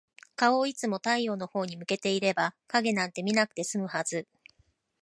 [0.35, 4.27] 顔をいつも太陽のほうに向けていれば、影なんて見なくて済むはず。